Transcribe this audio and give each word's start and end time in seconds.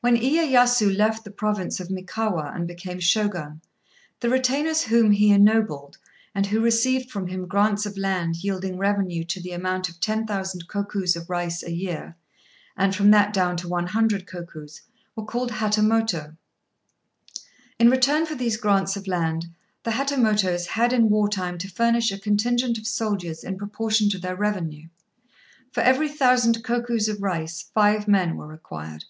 When 0.00 0.16
Iyéyasu 0.16 0.96
left 0.96 1.24
the 1.24 1.30
Province 1.30 1.78
of 1.78 1.90
Mikawa 1.90 2.52
and 2.56 2.66
became 2.66 2.98
Shogun, 2.98 3.60
the 4.20 4.30
retainers 4.30 4.84
whom 4.84 5.10
he 5.10 5.30
ennobled, 5.30 5.98
and 6.34 6.46
who 6.46 6.62
received 6.62 7.10
from 7.10 7.26
him 7.26 7.46
grants 7.46 7.84
of 7.84 7.98
land 7.98 8.36
yielding 8.36 8.78
revenue 8.78 9.22
to 9.24 9.38
the 9.42 9.52
amount 9.52 9.90
of 9.90 10.00
ten 10.00 10.26
thousand 10.26 10.66
kokus 10.68 11.14
of 11.16 11.28
rice 11.28 11.62
a 11.62 11.72
year, 11.72 12.16
and 12.78 12.96
from 12.96 13.10
that 13.10 13.34
down 13.34 13.58
to 13.58 13.68
one 13.68 13.88
hundred 13.88 14.26
kokus, 14.26 14.80
were 15.14 15.26
called 15.26 15.50
Hatamoto. 15.50 16.34
In 17.78 17.90
return 17.90 18.24
for 18.24 18.34
these 18.34 18.56
grants 18.56 18.96
of 18.96 19.06
land, 19.06 19.48
the 19.82 19.90
Hatamotos 19.90 20.68
had 20.68 20.94
in 20.94 21.10
war 21.10 21.28
time 21.28 21.58
to 21.58 21.68
furnish 21.68 22.10
a 22.10 22.18
contingent 22.18 22.78
of 22.78 22.86
soldiers 22.86 23.44
in 23.44 23.58
proportion 23.58 24.08
to 24.08 24.18
their 24.18 24.36
revenue. 24.36 24.88
For 25.70 25.82
every 25.82 26.08
thousand 26.08 26.64
kokus 26.64 27.08
of 27.08 27.20
rice 27.20 27.60
five 27.74 28.08
men 28.08 28.36
were 28.38 28.46
required. 28.46 29.04